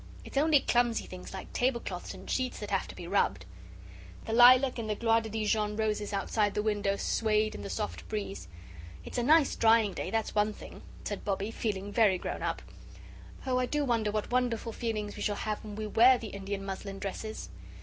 It's 0.25 0.35
only 0.35 0.61
clumsy 0.61 1.05
things 1.05 1.31
like 1.31 1.53
tablecloths 1.53 2.15
and 2.15 2.27
sheets 2.27 2.57
that 2.59 2.71
have 2.71 2.87
to 2.87 2.95
be 2.95 3.05
rubbed." 3.07 3.45
The 4.25 4.33
lilac 4.33 4.79
and 4.79 4.89
the 4.89 4.95
Gloire 4.95 5.21
de 5.21 5.29
Dijon 5.29 5.75
roses 5.77 6.11
outside 6.11 6.55
the 6.55 6.63
window 6.63 6.95
swayed 6.95 7.53
in 7.53 7.61
the 7.61 7.69
soft 7.69 8.09
breeze. 8.09 8.47
"It's 9.05 9.19
a 9.19 9.21
nice 9.21 9.55
drying 9.55 9.93
day 9.93 10.09
that's 10.09 10.33
one 10.33 10.53
thing," 10.53 10.81
said 11.03 11.23
Bobbie, 11.23 11.51
feeling 11.51 11.91
very 11.91 12.17
grown 12.17 12.41
up. 12.41 12.63
"Oh, 13.45 13.59
I 13.59 13.67
do 13.67 13.85
wonder 13.85 14.09
what 14.09 14.31
wonderful 14.31 14.73
feelings 14.73 15.15
we 15.15 15.21
shall 15.21 15.35
have 15.35 15.63
when 15.63 15.75
we 15.75 15.85
WEAR 15.85 16.17
the 16.17 16.29
Indian 16.29 16.65
muslin 16.65 16.97
dresses!" 16.97 17.49